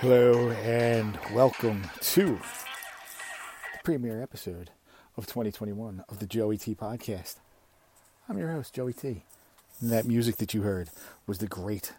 [0.00, 4.70] Hello and welcome to the premiere episode
[5.18, 7.36] of 2021 of the Joey T podcast.
[8.26, 9.24] I'm your host, Joey T.
[9.78, 10.88] And that music that you heard
[11.26, 11.92] was the great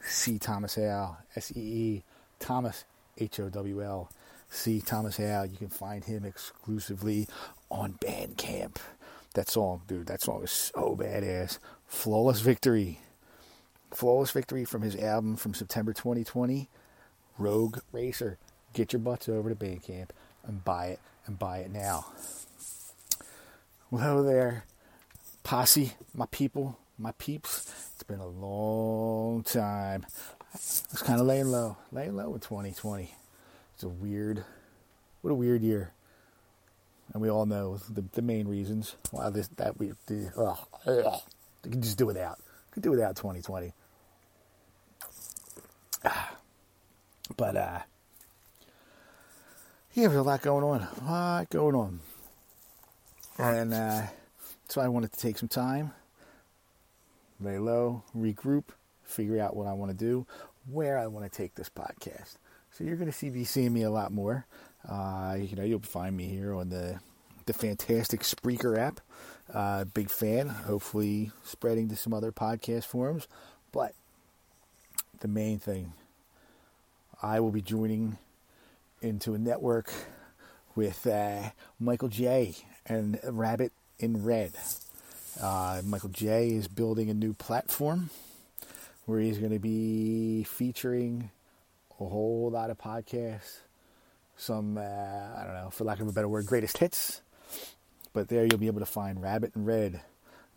[0.00, 0.38] C.
[0.38, 2.04] Thomas Howell, S E E
[2.38, 2.84] Thomas
[3.18, 4.08] H O W L.
[4.48, 4.80] C.
[4.80, 5.46] Thomas Howell.
[5.46, 7.26] You can find him exclusively
[7.72, 8.76] on Bandcamp.
[9.34, 11.58] That song, dude, that song is so badass.
[11.88, 13.00] Flawless Victory.
[13.90, 16.68] Flawless Victory from his album from September 2020.
[17.38, 18.38] Rogue Racer.
[18.72, 20.10] Get your butts over to Bandcamp
[20.46, 22.06] and buy it and buy it now.
[23.90, 24.64] Well, hello there,
[25.44, 27.72] posse, my people, my peeps.
[27.94, 30.04] It's been a long time.
[30.52, 33.14] Was kind of laying low, laying low in 2020.
[33.74, 34.44] It's a weird,
[35.22, 35.92] what a weird year.
[37.12, 41.20] And we all know the, the main reasons why this that we the, ugh, ugh,
[41.64, 42.38] we can just do without.
[42.72, 43.72] Could do without 2020.
[47.38, 47.78] But uh
[49.94, 50.86] yeah, there's a lot going on.
[51.00, 52.00] A lot going on.
[53.38, 54.02] And uh
[54.68, 55.92] so I wanted to take some time,
[57.40, 58.64] lay low, regroup,
[59.02, 60.26] figure out what I want to do,
[60.70, 62.36] where I want to take this podcast.
[62.70, 64.44] So you're going to see be seeing me a lot more.
[64.86, 67.00] Uh, you know, you'll find me here on the
[67.46, 69.00] the fantastic Spreaker app.
[69.52, 70.48] Uh, big fan.
[70.48, 73.26] Hopefully, spreading to some other podcast forums.
[73.72, 73.94] But
[75.20, 75.94] the main thing
[77.20, 78.16] I will be joining
[79.02, 79.92] into a network
[80.76, 82.54] with uh, Michael J.
[82.86, 84.52] and Rabbit in Red.
[85.42, 86.50] Uh, Michael J.
[86.50, 88.10] is building a new platform
[89.06, 91.30] where he's going to be featuring
[91.98, 93.58] a whole lot of podcasts.
[94.36, 97.20] Some, uh, I don't know, for lack of a better word, greatest hits.
[98.12, 100.02] But there you'll be able to find Rabbit in Red